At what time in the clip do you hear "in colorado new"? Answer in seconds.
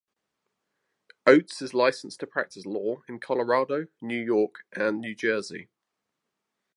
3.07-4.19